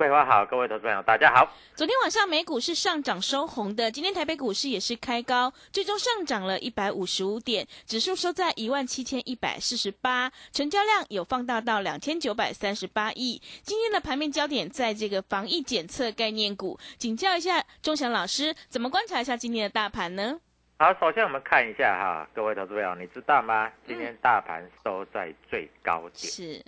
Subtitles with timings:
[0.00, 1.46] 桂花好，各位投资朋友大家好。
[1.74, 13.42] 昨天晚上美股是上涨收红的，今天台北股市也是开高，最终上涨了一百五十五点，指数收在一万七千一百四十八，成交量有放大到两千九百三十八亿。
[13.62, 20.40] 今天的盘面焦点在这个防疫检测概念股，请教一下钟祥老师，怎么观察一下今天的大盘呢？
[20.78, 23.70] 好，首先我们看一下哈，各位投资朋友，你知道吗？
[23.86, 26.64] 今天大盘收在最高点，是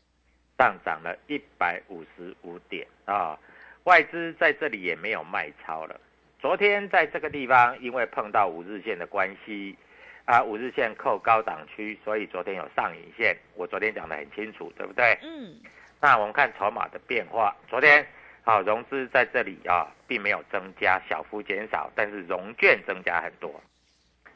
[0.63, 3.37] 上涨了一百五十五点啊、
[3.83, 6.01] 外资在这里也没有卖超了。
[6.39, 9.77] 昨天在这个地方，因为碰到五日线的关系，
[10.25, 13.37] 啊，五日线扣高档区，所以昨天有上影线。
[13.57, 15.19] 我昨天讲的很清楚，对不对？
[15.25, 15.57] 嗯，
[16.01, 18.07] 那我们看筹码的变化，昨天
[18.45, 23.61] 啊融资在这里啊并没有增加，小幅减少，但是融券增加很多，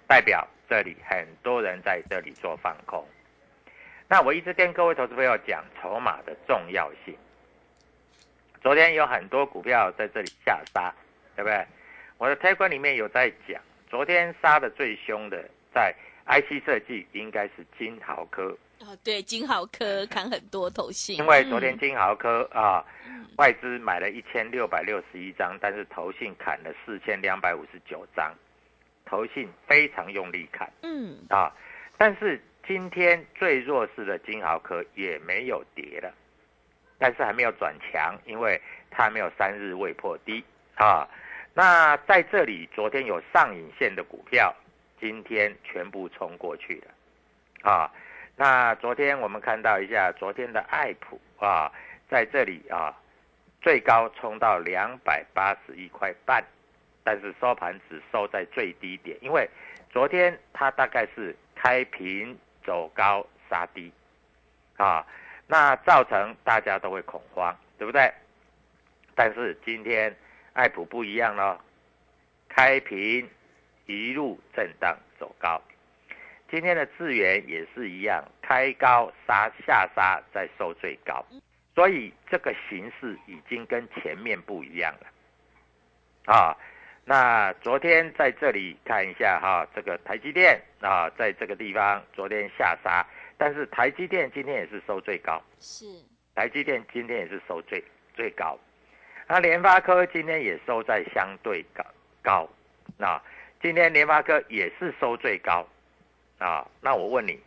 [0.08, 3.06] 代表这里很多人在这里做放空。
[4.08, 7.14] 那我一直跟各位投资朋友讲筹码的重要性。
[8.62, 10.92] 昨天有很多股票在这里下杀，
[11.34, 11.66] 对不对？
[12.18, 15.94] 我的推官里面有在讲，昨天杀的最凶的在
[16.26, 22.84] IC 设计应该是金豪科，哦，对，金豪科砍很多头信，因为昨天嗯金豪科啊，
[23.36, 28.34] 外资买了一千六百六十一张，但是投信砍了四千两百五十九张，
[29.04, 31.52] 投信非常用力砍嗯啊。
[31.98, 36.12] 但是今天最弱势的金豪科也没有跌了，
[36.98, 38.60] 但是还没有转强，因为
[38.90, 40.44] 它没有三日未破低
[40.74, 41.08] 啊。
[41.54, 44.52] 那在这里，昨天有上影线的股票，
[45.00, 47.90] 今天全部冲过去了啊。
[48.34, 51.70] 那昨天我们看到一下，昨天的爱普啊，
[52.10, 52.92] 在这里啊，
[53.62, 56.44] 最高冲到两百八十一块半，
[57.04, 59.48] 但是收盘只收在最低点，因为
[59.88, 63.92] 昨天它大概是开平走高杀低，
[64.76, 65.06] 啊，
[65.46, 68.12] 那造成大家都会恐慌，对不对？
[69.14, 70.14] 但是今天
[70.52, 71.58] 爱普不一样了，
[72.48, 73.26] 开平
[73.86, 75.62] 一路震荡走高。
[76.50, 81.24] 今天的智源也是一样，开高杀下杀再收最高，
[81.74, 86.32] 所以这个形势已经跟前面不一样了。
[86.32, 86.56] 啊，
[87.08, 93.06] 那昨天在这里看一下哈，这个台积电啊，在这个地方昨天下杀，
[93.38, 95.86] 但是台积电今天也是收最高，是。
[96.34, 97.82] 台积电今天也是收最
[98.12, 98.58] 最高，
[99.28, 101.84] 那联发科今天也收在相对高
[102.22, 102.48] 高，
[102.98, 103.22] 那
[103.62, 105.64] 今天联发科也是收最高，
[106.38, 107.38] 啊，那我问你，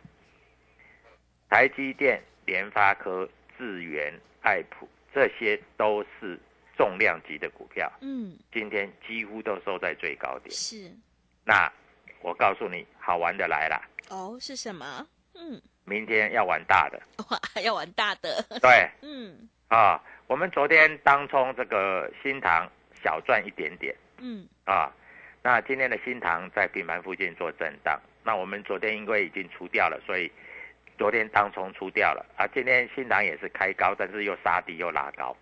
[1.50, 3.28] 台积电、联发科、
[3.58, 4.10] 智源、
[4.40, 6.40] 爱普这些都是
[6.80, 10.50] 重量级的股票，嗯今天几乎都收在最高点。
[10.50, 10.90] 是
[11.44, 11.70] 那
[12.22, 13.78] 我告诉你，好玩的来了，
[14.08, 15.06] 哦是什么？
[15.34, 16.98] 嗯明天要玩大的，
[17.28, 18.88] 哇要玩大的，对。
[19.02, 22.66] 嗯啊，我们昨天当冲这个新塘
[23.04, 24.90] 小赚一点点嗯啊，
[25.42, 28.00] 那今天的新塘在平盘附近做震荡。
[28.24, 30.32] 那我们昨天因为已经出掉了，所以
[30.96, 35.36] 昨天当冲出掉了啊，今天新塘也是开高，但是又杀低又拉高。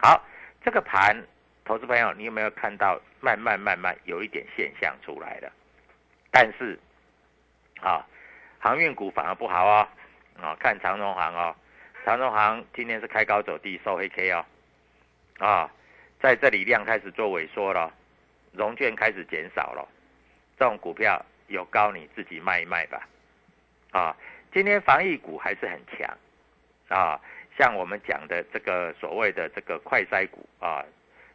[0.00, 0.24] 好，
[0.62, 1.16] 这个盘，
[1.64, 5.50] 投资朋友，你有没有看到慢慢慢慢有一点现象出来了？
[6.30, 6.78] 但是，
[7.80, 8.06] 啊，
[8.58, 9.88] 航运股反而不好哦，
[10.40, 11.56] 啊，看长荣航哦，
[12.04, 14.44] 长荣航今天是开高走低收黑 K 哦，
[15.38, 15.70] 啊，
[16.20, 17.92] 在这里量开始做萎缩了，
[18.52, 19.88] 融券开始减少了，
[20.58, 23.08] 这种股票有高你自己卖一卖吧，
[23.92, 24.16] 啊，
[24.52, 26.16] 今天防疫股还是很强，
[26.88, 27.20] 啊，
[27.60, 30.82] 像我们讲的这个所谓的这个快筛股啊，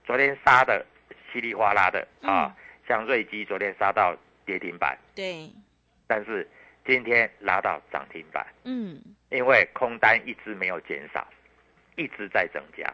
[0.03, 0.83] 昨天杀的
[1.31, 2.51] 稀里哗啦的啊，
[2.87, 4.17] 像瑞基昨天杀到。
[4.47, 5.49] 跌停板，对，
[6.05, 6.47] 但是
[6.85, 11.27] 今天拉到涨停板，嗯，因为空单一直没有减少，
[11.95, 12.87] 一直在增加，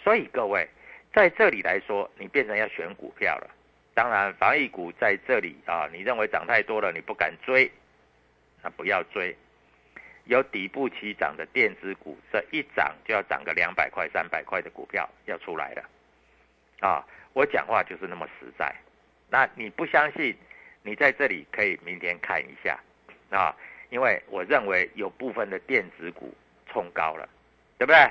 [0.00, 0.64] 所以各位
[1.12, 3.50] 在这里来说，你变成要选股票了。
[3.92, 7.68] 当然，防疫股在这里啊，你认为涨太多了，你不敢追，
[8.62, 9.36] 那不要追。
[10.30, 15.84] 有底部起涨的电子股，这一涨就要涨个两百块、三百块的股票要出来了，
[16.78, 18.72] 啊，我讲话就是那么实在。
[19.28, 20.36] 那你不相信？
[20.82, 22.78] 你在这里可以明天看一下，
[23.30, 23.52] 啊，
[23.90, 26.32] 因为我认为有部分的电子股
[26.68, 27.28] 冲高了，
[27.76, 28.08] 对不对？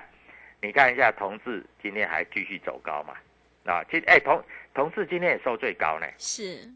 [0.61, 3.15] 你看一下同志今天还继续走高嘛？
[3.63, 4.43] 啊，今哎同
[4.73, 6.07] 同志今天也收最高呢。
[6.17, 6.69] 是，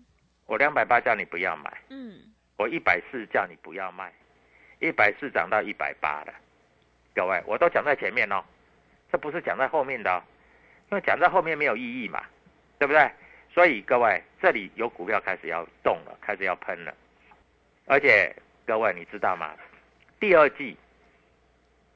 [0.46, 4.10] 我两百八叫你不要买，嗯，我一百四叫你不要卖，
[4.84, 6.34] 一百四涨到一百八了，
[7.16, 8.44] 各位我都讲在前面哦，
[9.10, 10.22] 这不是讲在后面的，哦，
[10.92, 12.22] 因为讲在后面没有意义嘛，
[12.78, 13.10] 对不对？
[13.54, 16.94] 所以各位，这里有股票开始要动了，开始要喷了，
[17.86, 18.36] 而且
[18.66, 19.56] 各位你知道吗？
[20.20, 20.76] 第二季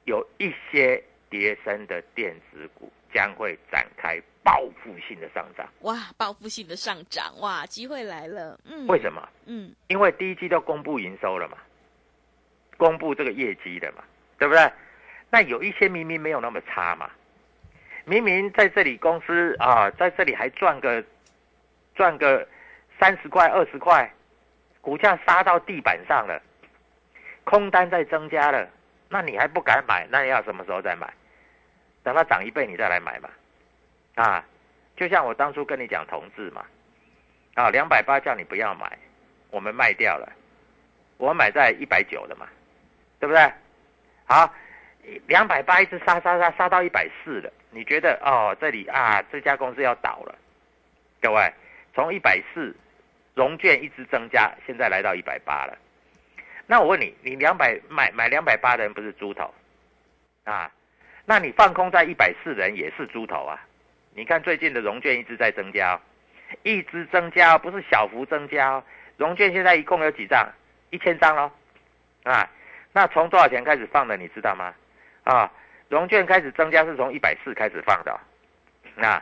[0.05, 5.67] 有一些跌升的电子股将会展开报复性的上涨。
[5.81, 8.57] 哇，报复性的上涨，哇，机会来了。
[8.63, 9.27] 嗯，为什么？
[9.45, 11.57] 嗯，因为第一季都公布营收了嘛，
[12.77, 14.03] 公布这个业绩的嘛，
[14.37, 14.71] 对不对？
[15.29, 17.09] 那有一些明明没有那么差嘛，
[18.05, 21.03] 明明在这里公司啊，在这里还赚个。
[21.95, 22.47] 赚个
[22.99, 24.07] 三十块、二十块，
[24.81, 26.39] 股价杀到地板上了，
[27.43, 28.69] 空单在增加了，
[29.09, 30.05] 那你还不敢买？
[30.11, 31.11] 那要什么时候再买？
[32.03, 33.29] 等它涨一倍你再来买嘛？
[34.13, 34.45] 啊，
[34.95, 36.63] 就像我当初跟你讲同志嘛，
[37.55, 38.95] 啊，两百八叫你不要买，
[39.49, 40.31] 我们卖掉了，
[41.17, 42.47] 我买在一百九的嘛，
[43.19, 43.51] 对不对？
[44.25, 44.53] 好，
[45.27, 50.35] 两百八一直杀杀杀杀到一百四了，你觉得哦，这里啊这家公司要倒了，
[51.21, 51.53] 各位。
[51.95, 52.75] 从一百四，
[53.33, 55.75] 融券一直增加，现在来到一百八了。
[56.67, 59.51] 那我问你，你两百买买两百八的人不是猪头
[60.43, 60.71] 啊？
[61.25, 63.59] 那你放空在一百四人也是猪头啊？
[64.13, 65.99] 你看最近的融券一直在增加，
[66.61, 68.83] 一直增加，不是小幅增加。
[69.17, 70.47] 融券现在一共有几张？
[70.91, 71.51] 一千张喽，
[72.23, 72.47] 啊？
[72.97, 74.17] 那从多少钱开始放的？
[74.17, 74.73] 你知道吗？
[75.23, 75.51] 啊？
[75.87, 78.19] 融券开始增加是从一百四开始放的，
[78.95, 79.21] 那？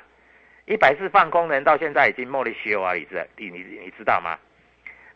[0.66, 4.40] 一百四放空人到现在已经莫里修啊，你知你你你知道吗？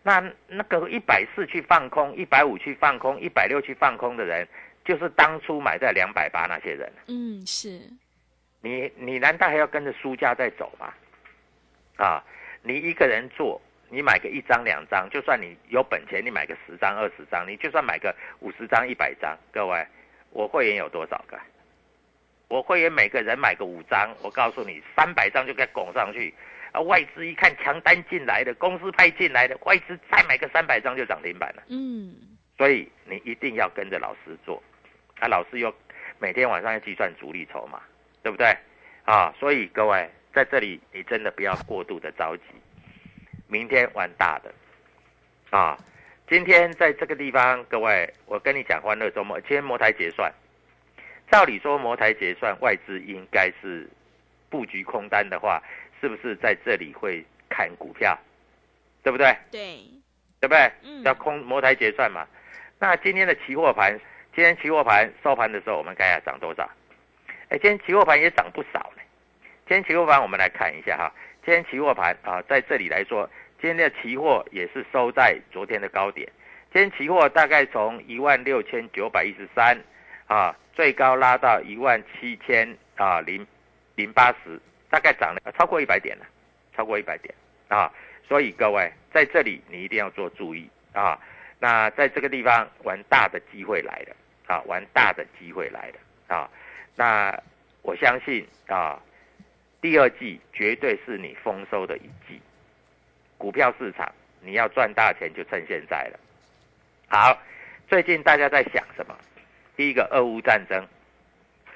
[0.04, 4.46] 那那个一百四去放空，一百五去放空，一百六去放空的人，
[4.84, 6.92] 就是当初买在两百八那些人。
[7.08, 7.80] 嗯，是。
[8.60, 10.94] 你你难道还要跟着输家在走吗？
[11.96, 12.22] 啊，
[12.62, 19.86] 你一个人做，你买个一张两张，就算你有本钱，你买个十张二十张，你就算买个五十张一百张，各位，
[20.32, 21.40] 我会员有多少个？
[22.48, 26.34] 我会员每个人买个五张，我告诉你，三百张就该拱上去。
[26.72, 31.64] 啊，外资一看强单进来的，公司派进来的，外资再买个三百张就涨停板了。
[31.68, 32.14] 嗯，
[32.58, 34.62] 所以你一定要跟着老师做，
[35.20, 35.74] 啊，老师又
[36.20, 37.82] 每天晚上要计算主力筹码，
[38.22, 38.56] 对不对？
[39.04, 42.44] 啊，所以各位在这里，你真的不要过度的着急，
[43.50, 44.54] 明天玩大的，
[45.50, 45.76] 啊，
[46.30, 50.32] 今天在这个地方，各位，我跟你讲欢乐周末，今天摩台结算。
[51.32, 53.90] 照理说，摩台结算外资应该是
[54.50, 55.62] 布局空单的话，
[56.00, 58.18] 是不是在这里会看股票？
[59.02, 59.36] 对不对？
[59.50, 59.80] 对，
[60.40, 60.72] 对不对？
[60.84, 61.02] 嗯。
[61.04, 62.28] 要空摩台结算嘛？
[62.78, 64.00] 那今天的期货盘，
[64.36, 66.70] 今天期货盘收盘的时候，我们看一下涨多少？
[67.50, 69.02] 哎，今天期货盘也涨不少呢。
[69.68, 71.14] 今天期货盘我们来看一下哈，
[71.46, 73.30] 今天期货盘啊，在这里来说，
[73.62, 76.28] 今天的期货也是收在昨天的高点。
[76.74, 79.78] 今天期货大概从一万六千九百一十三
[80.28, 80.56] 啊。
[80.76, 83.46] 最高拉到一万七千啊零
[83.96, 84.58] 零八十，
[84.90, 86.26] 大概涨了超过一百点了，
[86.74, 87.36] 超过一百点
[87.68, 87.92] 啊！
[88.26, 91.20] 所以各位在这里你一定要做注意啊！
[91.60, 94.16] 那在这个地方玩大的机会来了
[94.48, 96.50] 啊，玩大的机会来了啊！
[96.96, 97.38] 那
[97.82, 98.98] 我相信啊，
[99.82, 102.40] 第二季绝对是你丰收的一季，
[103.40, 106.20] 股票市场你要赚大钱就趁现在了。
[107.08, 107.36] 好，
[107.88, 109.18] 最近大家在想什么？
[109.76, 110.86] 第一个，俄乌战争，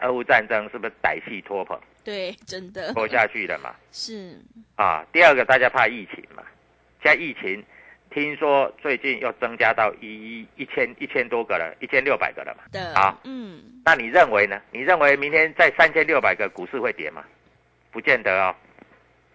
[0.02, 3.74] 俄乌战争是不是歹戏拖棚对，真的拖下去了嘛？
[3.94, 4.38] 是，
[4.76, 6.44] 啊，第二个，大家怕疫情嘛？
[7.02, 7.64] 现在疫情
[8.12, 12.64] 听说最近又增加到一一千一千多个了，一千六百个了嘛？
[12.74, 14.62] 的，啊嗯，那你认为呢？
[14.72, 17.24] 你认为明天在三千六百个股市会跌吗？
[17.90, 18.56] 不见得哦。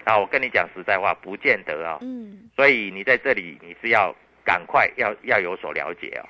[0.04, 1.98] 啊，我跟你讲实在话，不见得哦。
[2.00, 4.14] 嗯，所以你在这里你是要
[4.44, 6.24] 赶快要要有所了解哦。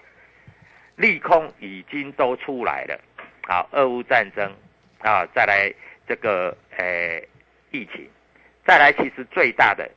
[0.96, 3.00] 利空已经都出来了，
[3.46, 4.52] 好，俄乌战争
[4.98, 5.72] 啊，再来
[6.08, 7.22] 这个呃
[7.70, 8.08] 疫情，
[8.66, 9.88] 再来其实最大的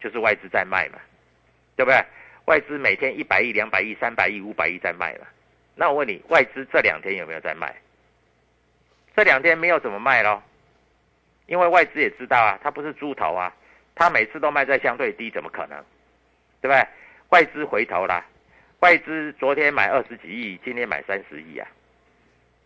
[0.00, 0.98] 就是外资在卖嘛，
[1.76, 2.04] 对不对？
[2.46, 5.26] 外资每天一百亿、两百亿、三百亿、五百亿在卖嘛。
[5.76, 7.72] 那我问你，外资这两天有没有在卖？
[9.14, 10.42] 这两天没有怎么卖咯，
[11.50, 13.52] 因为外资也知道啊，他不是猪头啊，
[13.96, 15.76] 他每次都卖在相对低，怎么可能？
[16.60, 16.86] 对不对？
[17.30, 18.24] 外资回头啦，
[18.78, 21.68] 外资昨天买二十几亿，今天买三十亿啊，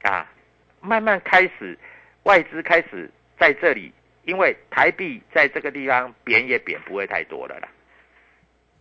[0.02, 0.30] 啊，
[0.82, 1.78] 慢慢开始，
[2.24, 3.90] 外资开始在这里，
[4.24, 7.68] 因为台币在这个地方贬也贬不会太多了啦，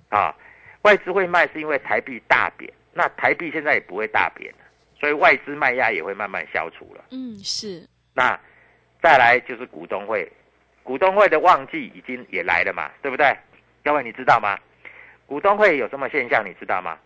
[0.10, 0.36] 啊，
[0.82, 4.66] 外资会卖是因为台币大贬，那台币现在也不会大贬了，
[5.00, 7.06] 所以外资卖压也会慢慢消除了。
[7.12, 8.38] 嗯，是，那
[9.04, 10.32] 再来就是股东会，
[10.82, 13.36] 股东会的旺季已经也来了嘛，对不对？
[13.84, 14.58] 各位你知道吗？
[15.26, 16.98] 股东会有什么现象你知道吗？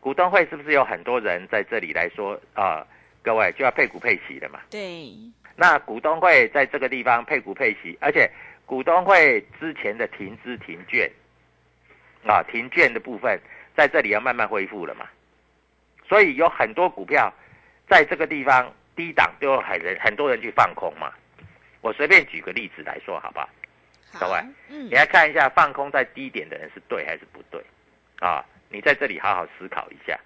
[0.00, 2.86] 股东会是不是有很多人在这里来说啊、呃
[3.24, 4.60] 各位就要配股配息的嘛？
[4.68, 5.10] 对，
[5.56, 8.30] 那股东会在这个地方配股配息，而且
[8.66, 11.10] 股东会之前的停资停券
[12.26, 13.40] 啊，停券的部分
[13.74, 15.06] 在这里要慢慢恢复了嘛，
[16.06, 17.32] 所以有很多股票
[17.88, 21.12] 在这个地方低档都有很人很多人去放空嘛。
[21.80, 23.48] 我随便举个例子来说，好不好？
[24.18, 27.60] 各位，嗯你，来看一下放空在低点的人是对还是不对
[28.20, 28.44] 啊？
[28.68, 30.18] 你在这里好好思考一下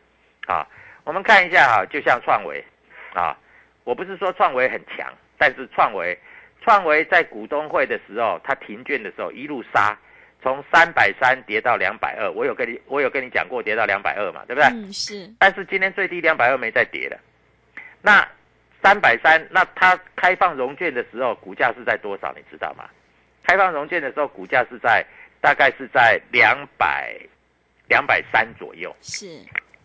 [0.46, 0.66] 啊。
[1.04, 2.62] 我们看一下哈，就像创维
[3.14, 3.34] 啊，
[3.84, 6.16] 我不是说创维很强，但是创维
[6.62, 9.96] 创维在股东会的时候，它停券的时候一路杀，
[10.42, 14.68] 从三百三跌到两百二，我有跟你我有跟你讲过跌到两百二嘛，对不对？
[14.68, 17.18] 嗯，是，但是今天最低两百二没再跌了，
[18.02, 18.28] 那
[18.82, 22.32] 三百三，那它开放融券的时候，股价是在多少？
[22.36, 22.84] 你知道吗？
[23.44, 25.04] 开放融券的时候，股价是在
[25.40, 27.18] 大概是在两百
[27.88, 29.40] 两百三左右，是，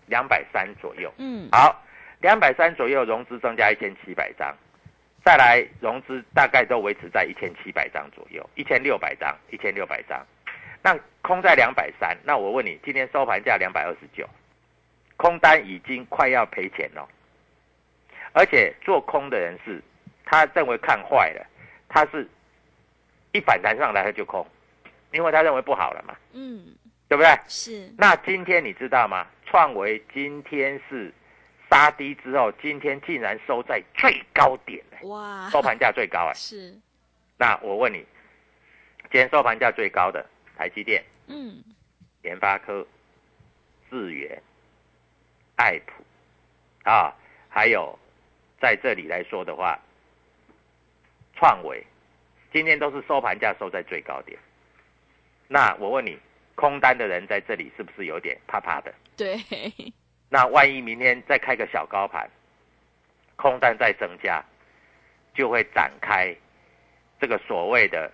[0.07, 1.11] 两百三左右。
[1.17, 1.83] 嗯，好，
[2.19, 4.55] 两百三左右融资增加一千七百张，
[5.23, 10.23] 再来融资大概都维持在一千七百张左右，一千六百张，一千六百张。
[10.81, 14.27] 那空在两百三，那我问你，今天收盘价两百二十九，
[15.15, 17.07] 空单已经快要赔钱了，
[18.33, 19.81] 而且做空的人是，
[20.25, 21.45] 他认为看坏了，
[21.87, 22.27] 他是
[23.31, 24.45] 一反弹上来他就空，
[25.11, 26.75] 因为他认为不好了嘛，嗯，
[27.07, 27.29] 对不对？
[27.47, 29.27] 是，那今天你知道吗？
[29.45, 31.13] 创维今天是
[31.69, 36.33] 杀低之后，今天竟然收在最高点呢，哇，收盘价最高哎。
[36.33, 36.75] 是，
[37.37, 38.03] 那我问你，
[39.03, 40.25] 今天收盘价最高的
[40.57, 41.63] 台积电、嗯，
[42.23, 42.85] 联发科、
[43.91, 44.41] 智源、
[45.55, 46.03] 爱普
[46.89, 47.13] 啊，
[47.47, 47.97] 还有
[48.63, 49.77] 在这里来说的话，
[51.35, 51.85] 创维
[52.53, 54.39] 今天都是收盘价收在最高点。
[55.49, 56.17] 那我问你，
[56.55, 58.93] 空单的人在这里是不是有点怕怕的？
[59.17, 59.37] 对，
[60.29, 62.25] 那万一明天再开个小高盘，
[63.35, 64.41] 空单再增加，
[65.33, 66.33] 就会展开
[67.19, 68.09] 这个所谓的，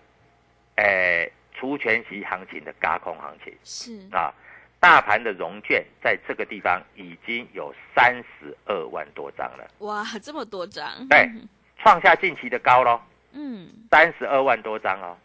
[0.78, 4.34] 呃，除权息行情的轧空行情是，啊。
[4.80, 11.30] 大盘的融券在这个地方已经有三十二万多张了，哇，这么多张，对
[11.78, 13.02] 创下近期的高喽，
[13.34, 15.18] 嗯，三十二万多张哦。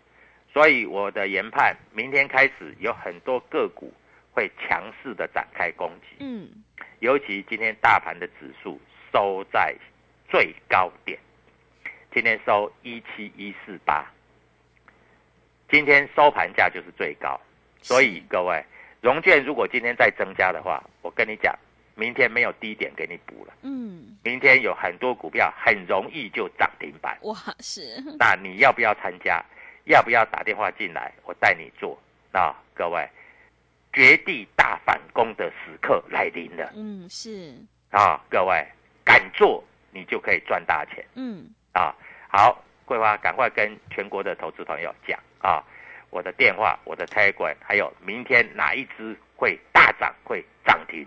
[0.52, 3.92] 所以我的研判，明天开始有很多个股
[4.32, 6.16] 会强势的展开攻击。
[6.20, 6.48] 嗯，
[7.00, 8.80] 尤其今天大盘的指数
[9.12, 9.74] 收在
[10.28, 11.18] 最高点，
[12.12, 14.08] 今天收一七一四八，
[15.68, 17.40] 今天收盘价就是最高，
[17.82, 18.64] 所以各位，
[19.04, 21.54] 融券如果今天再增加的话，我跟你讲，
[21.94, 29.44] 明天没有低点给你补了，嗯，明天有很多股票很容易就涨停板，哇，是，那你要不要参加？
[29.84, 31.12] 要不要打电话进来？
[31.26, 32.00] 我带你做
[32.32, 33.06] 啊，各位，
[33.92, 36.72] 绝地大反攻的时刻来临了。
[36.74, 37.54] 嗯，是，
[37.90, 38.66] 啊，各位
[39.04, 41.44] 敢做，你就可以赚大钱嗯，
[41.74, 41.94] 啊！
[42.26, 45.62] 好，桂花，赶快跟全国的投资朋友讲啊，
[46.14, 51.04] 我的电话、我的开关还有明天哪一只会大涨、会涨停。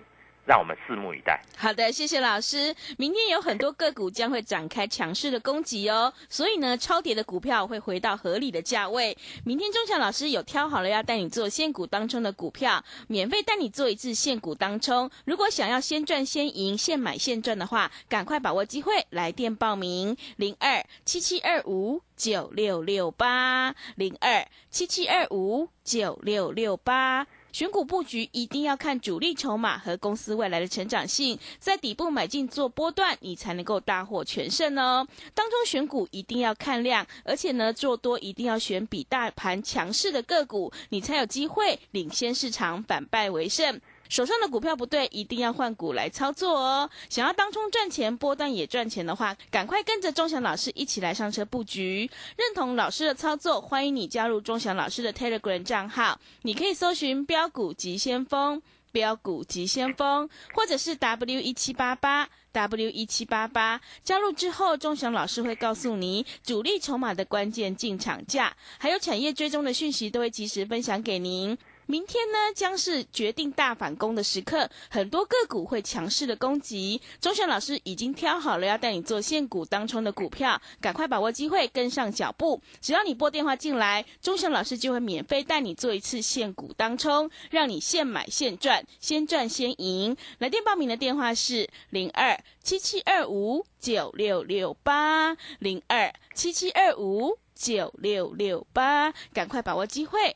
[0.47, 1.39] 让我们拭目以待。
[1.57, 2.73] 好的，谢谢老师。
[2.97, 9.15] 明天有很多个股将会展开强势的攻击哦，所以呢，超跌的股票会回到合理的价位。
[9.43, 15.11] 明天钟祥老师有挑好了要带你做现股当中的股票，免费带你做一次现股当冲。
[15.25, 27.27] 如果想要先赚先赢、现买现赚的话，赶快把握机会，来电报名零二七七二五九六六八零二七七二五九六六八。
[27.57, 35.07] 选股布局一定要看主力筹码和公司未来的成长性，在底部买进做波段，你才能够大获全胜哦。
[35.33, 43.81] 当中选股一定要看量，而且呢做多一定要选比大盘强势的个股，你才有机会领先市场，反败为胜。
[44.09, 46.89] 手上的股票不对，一定要换股来操作哦。
[47.09, 52.09] 想要当冲赚钱，波段也赚钱的话，赶快跟着钟祥老师一起来上车布局。
[52.35, 58.61] 认同老师的操作，欢迎你加入钟祥老师的 Telegram 账号，你可以搜寻“标股急先锋”、
[58.91, 63.79] “标股急先锋”，或者是 W 一七八八 W 一七八八。
[64.03, 71.57] 加入之后，钟祥老师会告诉你主力筹码的关键进场价，还有产业追踪的讯息，都会及时分享给您。
[71.89, 77.01] 明天呢，将是决定大反攻的时刻，很多个股会强势的攻击。
[77.21, 82.61] 钟祥老师已经挑好了要带你做现股当冲的股票，赶快把握机会，跟上脚步。
[82.81, 90.17] 只要你拨电话进来，钟祥老师就会免费带你做一次现股当冲，让你现买现赚，先赚先赢。
[90.39, 100.35] 来电报名的电话是零二七七二五九六六八零二七七二五九六六八，赶快把握机会。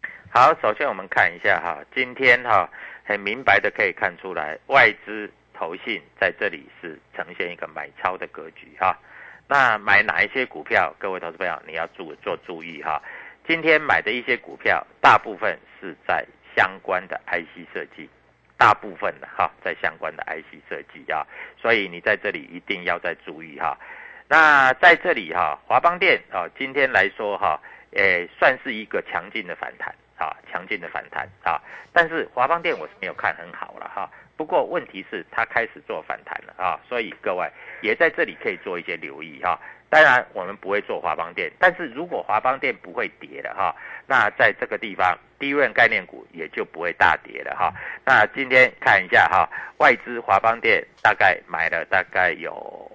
[0.33, 2.69] 好，首先我们看一下哈，今天哈
[3.03, 8.97] 很明白的可以看出来，外资、投信在这里是呈现一个买超的格局哈。
[9.45, 10.95] 那买哪一些股票？
[10.97, 13.01] 各位投资朋友，你要注做注意哈。
[13.45, 18.09] 今天买的一些股票，大部分是在相关的 IC 设计，
[18.57, 21.27] 大部分的哈，在相关的 IC 设计啊，
[21.61, 23.77] 所以你在这里一定要再注意哈。
[24.29, 27.59] 那在这里哈，华邦电啊，今天来说哈，
[27.91, 31.59] 诶，算是一个强劲的反弹啊，强劲的反弹啊。
[31.91, 34.09] 但是华邦电我是没有看很好了哈。
[34.37, 37.49] 不过问题是它开始做反弹了啊，所以各位
[37.81, 39.59] 也在这里可以做一些留意哈。
[39.89, 43.75] 当然我们不会做华邦电，但是如果华邦电不会跌了哈，
[44.07, 47.73] 那在这个地方低润概念股也就不会大跌了哈。
[48.05, 52.90] 那今天看一下哈，外资华邦电大概买了大概有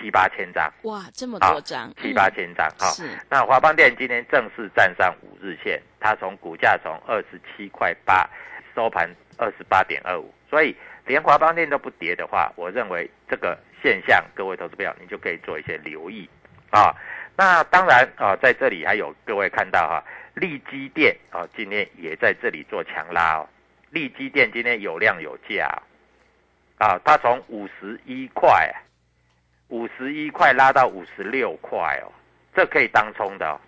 [0.00, 2.86] 七八千张，哇，这么多张，七八千张哈。
[2.92, 3.08] 是。
[3.28, 8.28] 那华邦电今天正式站上五日线，它从股价从二十七块八
[8.74, 10.74] 收盘二十八点二五，所以。
[11.06, 16.28] 连华邦电都不跌的话，我认为这个现象，各位投资友你就可以做一些留意
[16.70, 16.94] 啊。
[17.36, 23.48] 那当然啊，在这里还有各位看到哈，利基电啊，今天也在这里做强拉哦。
[23.88, 25.66] 利基电今天有量有价
[26.78, 28.72] 啊，它从五十一块，
[29.70, 32.12] 五十一块拉到五十六块哦，
[32.54, 33.60] 这可以当冲的哦。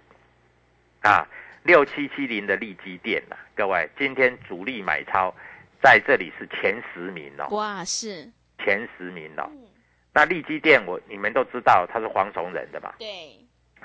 [1.01, 1.27] 啊，
[1.63, 5.35] 六七七零的利基电呐，各位今天主力买超。
[5.83, 8.31] 在这里是前十名哦，哇，是
[8.63, 9.51] 前十名哦。
[10.13, 12.95] 那利基店我你们都知道它是黄崇仁的嘛？
[13.01, 13.37] 对。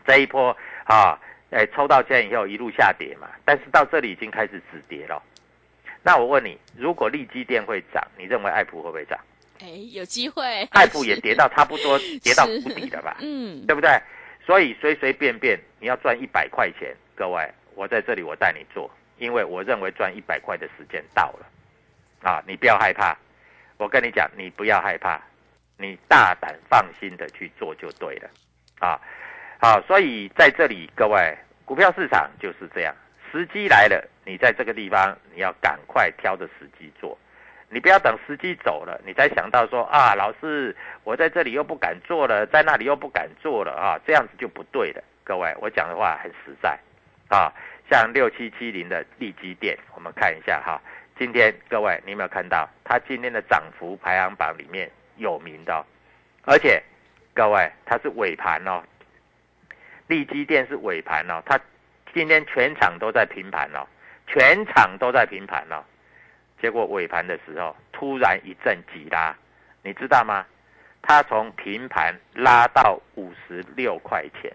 [0.06, 5.20] 这一波啊，哎，抽到签以后一路下跌嘛，但是到这里已经开始止跌了。
[6.04, 9.20] 那我问你，如果利基店会涨，你认为爱普会不会涨？
[9.60, 10.68] 哎，有机会。
[10.72, 13.18] 爱普也跌到差不多 跌到谷底了吧？
[13.22, 13.90] 嗯，对不对？
[14.46, 21.46] 所以随随便便你要赚一百块钱，各位，我在这里我带你做，因为我认为赚一百块的时间到了。
[22.24, 23.16] 啊，你不要害怕，
[23.78, 25.22] 我跟你讲，你不要害怕，
[25.78, 28.30] 你大胆放心的去做就对了，
[28.80, 29.00] 啊，
[29.60, 32.96] 好，所以在这里各位，股票市场就是这样，
[33.32, 37.16] 时机来了，你在这个地方你要赶快挑着时机做，
[37.70, 45.04] 你不要等司机走了，你才想到说啊，老师，我在这里又不敢做了，在那里又不敢做了啊，这样子就不对了。
[45.24, 46.78] 各位，我讲的话很实在
[47.30, 47.52] 啊。
[47.90, 50.82] 像六七七零的利基店，我们看一下哈。
[51.18, 55.86] 今天各位，你有没有看到它今天的涨幅排行榜里面有名的？
[56.44, 56.82] 而且
[57.34, 58.84] 各位，它是尾盘哦。
[60.08, 61.60] 利基店是尾盘哦，它
[62.14, 63.86] 今天全场都在平盘哦，
[64.28, 65.84] 全场都在平盘哦。
[66.62, 69.36] 结果尾盘的时候，突然一阵急拉，
[69.84, 70.46] 你知道吗？
[71.02, 74.52] 它从平盘拉到五十六块钱，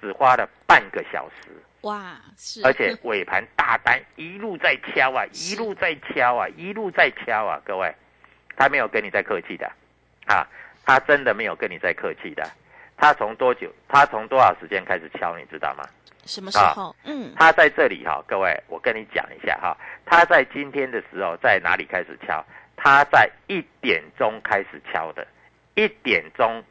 [0.00, 1.50] 只花了半个小时。
[1.82, 7.94] 哇，是，而且尾盘大单一路在敲啊，一路在敲啊，一路在敲啊，各位，
[8.56, 9.70] 他没有跟你在客气的，
[10.26, 10.44] 啊，
[10.84, 12.42] 他真的没有跟你在客气的，
[12.98, 15.84] 他从多久，他从多少时间开始敲，你知道吗？
[16.24, 16.94] 什么时候？
[17.04, 22.44] 嗯，他在这里哈，各位，我跟你讲一下哈，他在今天的时候在哪里开始敲？
[22.76, 25.26] 他在一点钟开始敲的，
[25.74, 26.62] 一点钟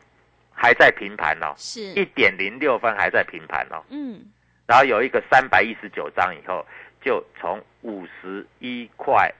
[0.54, 4.22] 还在平盘哦，是一点零六分还在平盘哦，嗯。
[4.66, 6.66] 然后有一个三百一十九张以后，
[7.02, 9.34] 就从五十一块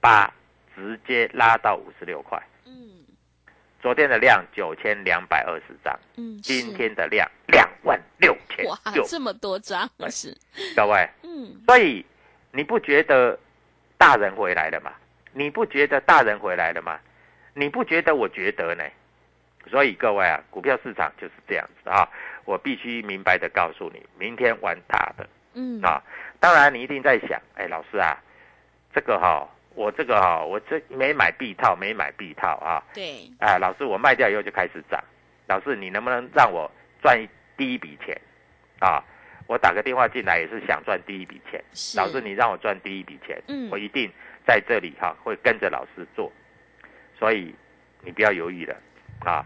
[0.00, 0.28] 八
[0.74, 2.40] 直接拉到五十六块。
[3.82, 5.98] 嗯，昨天的量九千两百二十张。
[6.16, 8.64] 嗯，今天的量两万六千。
[8.66, 10.34] 哇，这么多张是。
[10.76, 12.04] 各位，嗯，所以
[12.52, 13.38] 你不觉得
[13.98, 14.92] 大人回来了吗？
[15.32, 16.98] 你不觉得大人回来了吗？
[17.54, 18.14] 你不觉得？
[18.14, 18.84] 我觉得呢。
[19.70, 22.08] 所以各位啊，股票市场就是这样子啊。
[22.44, 26.02] 我必须明白的告诉你，明天玩大的，嗯啊，
[26.40, 28.18] 当然你一定在想，哎，老师啊，
[28.92, 35.02] 这个哈，我这个啊，我这没买 B 套，没买 B 套啊，对，哎，老师，我卖掉以后就开始涨，
[35.46, 36.70] 老师，你能不能让我
[37.02, 37.18] 赚
[37.56, 38.18] 第一笔钱？
[38.80, 39.02] 啊？
[39.48, 41.62] 我打个电话进来也是想赚第一笔钱，
[41.96, 44.10] 老师，你让我赚第一笔钱，嗯，我一定
[44.46, 46.32] 在这里哈会跟着老师做，
[47.18, 47.54] 所以
[48.00, 48.74] 你不要犹豫了
[49.24, 49.44] 啊，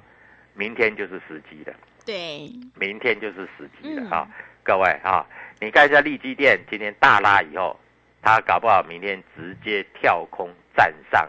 [0.54, 1.74] 明天就是时机了。
[2.04, 4.28] 对，明天就是时机了啊！
[4.62, 5.26] 各位啊，
[5.60, 7.76] 你看一下利基店今天大拉以后，
[8.22, 11.28] 它搞不好明天直接跳空站上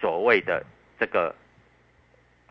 [0.00, 0.64] 所谓的
[0.98, 1.34] 这个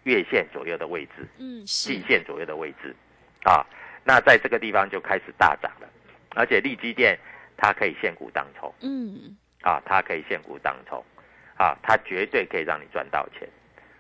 [0.04, 2.96] 月线左右的位置，嗯，季线左右的位置。
[3.44, 3.66] 啊。
[4.04, 5.88] 那在这个地方就开始大涨了，
[6.34, 7.16] 而且利基电
[7.56, 11.06] 它可以现股当冲，嗯，啊，它可以现股当冲，
[11.56, 13.48] 啊，它绝对可以让你赚到钱，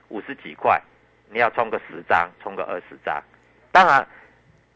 [0.07, 0.81] 五十几块，
[1.29, 3.23] 你要冲个十张，冲个二十张。
[3.71, 4.07] 当然，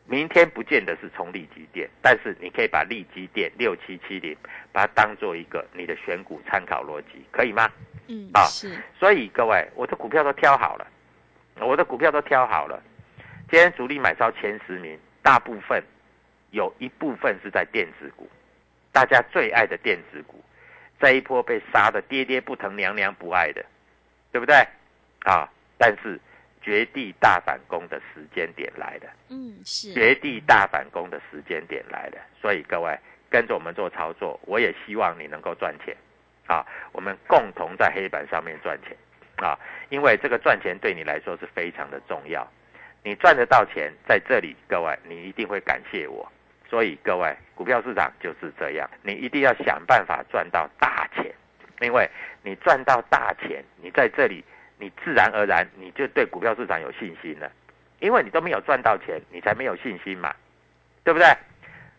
[0.08, 4.38] 明天不见得是冲利基电，但是你可以把利基电六七七零，
[4.72, 7.72] 把它当做一个你的选股参考逻辑，可以吗？
[8.08, 8.78] 嗯，啊，是。
[9.00, 10.88] 所以各位，我的股票都挑好了，
[11.60, 12.80] 我的股票都挑好了。
[13.50, 15.84] 今天主力买超前十名，大部分
[16.52, 18.30] 有一部分是在电子股，
[18.92, 20.40] 大家最爱的电子股，
[21.00, 23.66] 这一波被杀的跌跌不疼，娘娘不爱的，
[24.32, 24.56] 对不对？
[25.24, 26.20] 啊，但是。
[26.66, 29.94] 绝地大反攻的时间点来的，嗯，是。
[29.94, 32.98] 绝地大反攻的时间点来的，所以各位
[33.30, 35.96] 跟着我们做操作，我也希望你能够赚钱，
[36.48, 38.98] 啊，我们共同在黑板上面赚钱，
[39.36, 39.56] 啊，
[39.90, 42.52] 因为这个赚钱对你来说是非常的重要，
[43.04, 46.28] 你赚得到钱，在这里，各位你一定会感谢我，
[46.68, 51.32] 所以各位股票市场就是这样，你一定要想办法赚到大钱，
[51.82, 52.10] 因为
[52.42, 54.44] 你赚到大钱，你在这里。
[54.78, 57.52] 你自然而然你就对股票市场有信心了，
[58.00, 60.36] 因为你都没有赚到钱，你才没有信心嘛，
[61.04, 61.28] 对不对？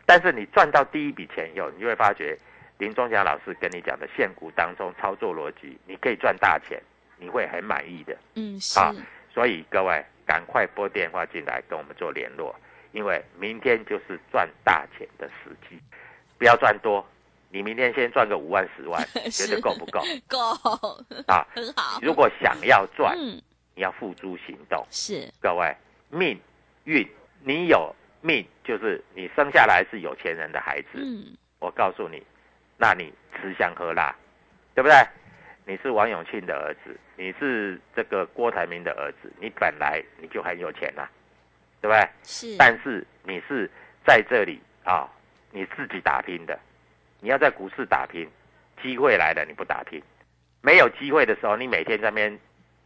[0.05, 2.39] 但是你赚到第一笔钱以后，你就会发觉
[2.79, 6.81] 林忠祥老师跟你讲的现股当中操作逻辑，你可以赚大钱，
[7.19, 8.17] 你会很满意的。
[8.35, 8.79] 嗯，是。
[9.33, 12.55] 所以各位赶快拨电话进来跟我们做联络，
[12.93, 15.79] 因为明天就是赚大钱的时机，
[16.39, 17.07] 不要赚多。
[17.57, 20.03] 你明天先赚个五万十万， 觉得够不够？
[20.29, 20.37] 够
[21.27, 21.99] 啊，很好。
[22.03, 23.43] 如果想要赚，你
[23.77, 24.87] 要付诸行动。
[24.91, 25.75] 是各位
[26.11, 26.39] 命
[26.85, 27.09] 运，
[27.41, 30.89] 你有命就是你生下来是有钱人的孩子。
[30.97, 32.23] 嗯，我告诉你，
[32.77, 34.15] 那你吃香喝辣，
[34.75, 34.95] 对不对？
[35.65, 41.09] 你是王永庆的儿子，你是这个郭台铭的儿子，你本来你就很有钱呐，
[41.81, 42.07] 对不对？
[42.23, 42.55] 是。
[42.59, 43.71] 但是你是
[44.07, 45.09] 在这里啊，
[45.51, 46.59] 你自己打拼的。
[47.27, 48.25] 你要在股市打拼，
[48.81, 50.01] 机会来了你不打拼，
[50.63, 52.39] 没有机会的时候，你每天在那边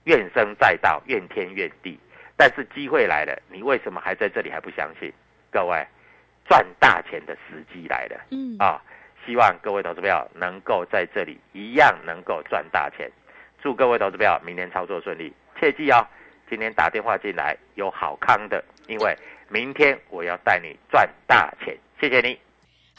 [0.05, 2.01] 怨声载道、怨天怨地。
[2.39, 5.13] 但是机会来了，你为什么还在这里还不相信？
[5.53, 5.87] 各位，
[6.49, 8.81] 赚大钱的时机来了，嗯啊，
[9.27, 13.13] 希望各位投资票能够在这里一样能够赚大钱。
[13.61, 16.01] 祝各位投资票明天操作顺利，切记哦，
[16.49, 19.15] 今天打电话进来有好康的，因为
[19.51, 21.77] 明天我要带你赚大钱。
[22.01, 22.41] 谢谢你。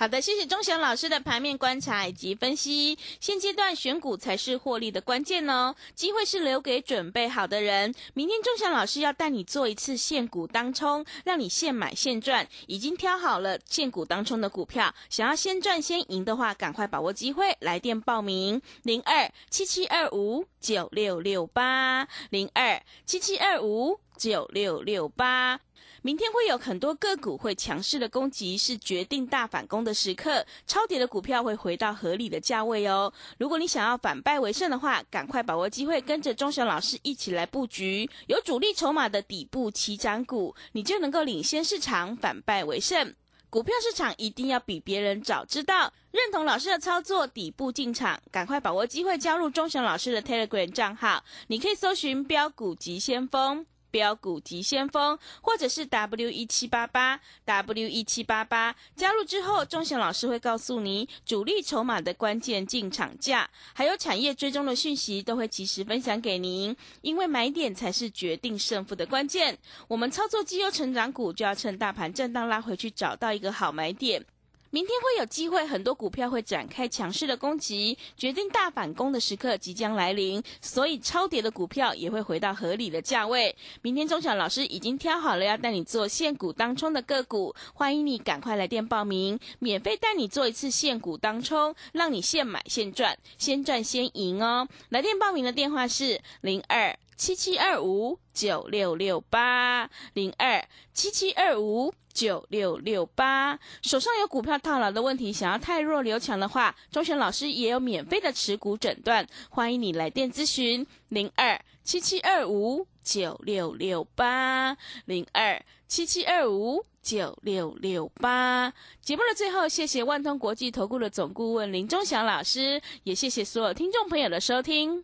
[0.01, 2.97] 好的，谢谢钟祥老师的盘面观察以及分析。
[3.19, 7.93] 现阶段选股才是获利的关键哦，机会是留给准备好的人。
[8.15, 12.47] 明天钟祥老师要带你做一次现股当冲，让你现买现赚。
[12.65, 25.59] 已经挑好了现股当冲的股票，想要先赚先赢的话，赶快把握机会，来电报名零二七七二五九六六八零二七七二五九六六八。
[26.03, 30.43] 明天会有很多个股会强势的攻击，是决定大反攻的时刻。
[30.65, 33.13] 超跌的股票会回到合理的价位哦。
[33.37, 43.13] 如果你想要反败为胜的话，赶快把握机会，跟着钟祥老师一起来布局有主力筹码的底部起涨股，你就能够领先市场，反败为胜。
[43.51, 53.63] 股票市场一定要比别人早知道，认同老师的操作，底部进场，赶快把握机会，加入钟祥老师的 Telegram 账号，你可以搜寻标股急先锋。
[53.91, 66.75] 标股急先锋，或者是 W 一七八八 W 一七八八，加入之后，钟祥老师会告诉你主力筹码的关键进场价，还有产业追踪的讯息，都会及时分享给您。
[67.01, 69.58] 因为买点才是决定胜负的关键。
[69.88, 74.25] 我们操作绩优成长股，就要趁大盘震荡拉回去，找到一个好买点。
[74.73, 83.53] 明天会有机会，很多股票会展开强势的攻击，决定大反攻的时刻即将来临，所以超跌的股票也会回到合理的价位。
[83.81, 94.65] 明天钟小老师已经挑好了要带你做现股当冲的个股，欢迎你赶快来电报名，免费带你做一次现股当冲，让你现买现赚，先赚先赢哦。
[94.88, 101.93] 来电报名的电话是零二七七二五九六六八零二七七二五。
[102.13, 118.74] 九六六八，手上有股票套牢的问题，想要太弱留强的话，钟璇老师也有免费的持股诊断，欢迎你来电咨询零二七七二五九六六八零二七七二五九六六八。
[119.02, 125.04] 节目的最后，谢谢万通国际投顾的总顾问林钟祥老师，也谢谢所有听众朋友的收听。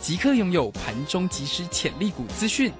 [0.00, 2.72] 即刻拥有盘中即时潜力股资讯，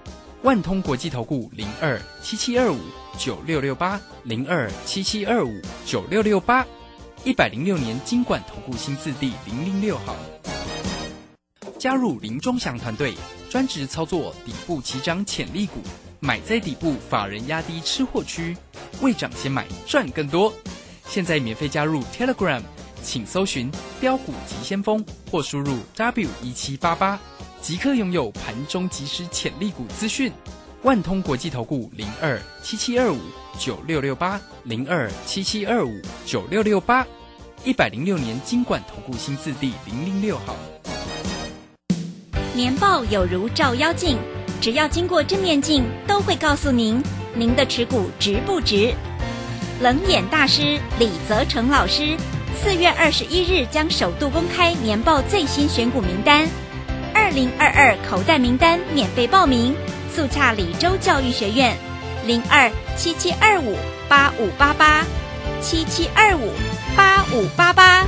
[0.42, 2.78] 万通国际投顾零二七七二五
[3.18, 6.66] 九六六八零二七七二五九六六八，
[7.24, 10.14] 一百零六年经管投顾新字第零零六号。
[11.78, 13.14] 加入林中祥团队，
[13.50, 15.80] 专职操作底部起涨潜力股，
[16.20, 18.56] 买在底部，法人压低吃货区，
[19.00, 20.52] 未涨先买赚更多。
[21.08, 22.62] 现在免费加入 Telegram。
[23.02, 27.18] 请搜寻标股急先锋，或输入 W 一七八八，
[27.60, 30.32] 即刻拥有盘中即时潜力股资讯。
[30.82, 33.18] 万通国际投顾零二七七二五
[33.58, 37.04] 九六六八零二七七二五九六六八，
[37.64, 40.54] 一百零六年经管投顾新字第零零六号。
[42.54, 44.18] 年报有如照妖镜，
[44.60, 47.02] 只要经过正面镜，都会告诉您
[47.34, 48.94] 您的持股值不值。
[49.80, 52.16] 冷眼大师李泽成老师。
[52.62, 56.48] 四月二十一日将首度公开年报最新选股名单，
[57.14, 59.74] 二零二二口袋名单免费报名，
[60.12, 61.76] 速洽李州教育学院，
[62.26, 63.76] 零二七七二五
[64.08, 65.04] 八五八八，
[65.62, 66.52] 七七二五
[66.96, 68.04] 八五八八。